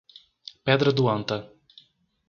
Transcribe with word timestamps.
Pedra 0.65 0.91
do 0.91 1.07
Anta 1.15 1.37